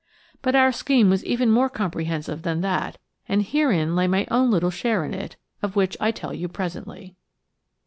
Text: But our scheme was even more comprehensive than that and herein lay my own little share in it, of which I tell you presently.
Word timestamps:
But 0.41 0.55
our 0.55 0.71
scheme 0.71 1.11
was 1.11 1.23
even 1.25 1.51
more 1.51 1.69
comprehensive 1.69 2.41
than 2.41 2.61
that 2.61 2.97
and 3.29 3.43
herein 3.43 3.95
lay 3.95 4.07
my 4.07 4.25
own 4.31 4.49
little 4.49 4.71
share 4.71 5.05
in 5.05 5.13
it, 5.13 5.35
of 5.61 5.75
which 5.75 5.95
I 6.01 6.09
tell 6.09 6.33
you 6.33 6.47
presently. 6.47 7.15